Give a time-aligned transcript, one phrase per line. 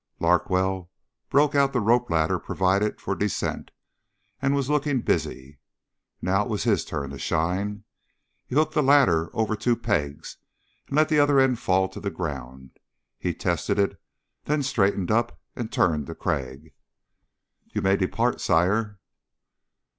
[0.19, 0.89] Larkwell
[1.29, 3.69] broke out the rope ladder provided for descent
[4.41, 5.59] and was looking busy.
[6.23, 7.83] Now it was his turn to shine.
[8.47, 10.37] He hooked the ladder over two pegs
[10.87, 12.79] and let the other end fall to the ground.
[13.19, 14.01] He tested it
[14.45, 16.73] then straightened up and turned to Crag.
[17.71, 18.97] "You may depart, Sire."